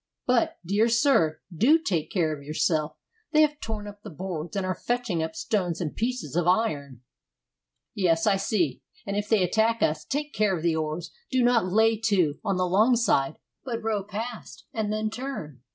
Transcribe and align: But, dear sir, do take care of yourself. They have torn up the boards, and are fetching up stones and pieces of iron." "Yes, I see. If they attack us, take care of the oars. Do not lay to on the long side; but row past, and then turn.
But, 0.25 0.57
dear 0.65 0.89
sir, 0.89 1.41
do 1.55 1.77
take 1.77 2.09
care 2.09 2.35
of 2.35 2.41
yourself. 2.41 2.95
They 3.33 3.41
have 3.43 3.59
torn 3.59 3.85
up 3.87 4.01
the 4.01 4.09
boards, 4.09 4.55
and 4.55 4.65
are 4.65 4.73
fetching 4.73 5.21
up 5.21 5.35
stones 5.35 5.79
and 5.79 5.95
pieces 5.95 6.35
of 6.35 6.47
iron." 6.47 7.01
"Yes, 7.93 8.25
I 8.25 8.37
see. 8.37 8.81
If 9.05 9.29
they 9.29 9.43
attack 9.43 9.83
us, 9.83 10.03
take 10.03 10.33
care 10.33 10.57
of 10.57 10.63
the 10.63 10.75
oars. 10.75 11.11
Do 11.29 11.43
not 11.43 11.67
lay 11.71 11.97
to 11.99 12.39
on 12.43 12.57
the 12.57 12.65
long 12.65 12.95
side; 12.95 13.37
but 13.63 13.83
row 13.83 14.03
past, 14.03 14.65
and 14.73 14.91
then 14.91 15.11
turn. 15.11 15.61